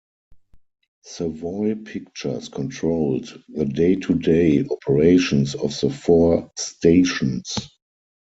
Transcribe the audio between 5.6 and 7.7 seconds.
the four stations.